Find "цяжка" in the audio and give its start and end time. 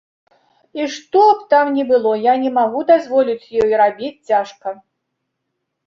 4.35-4.67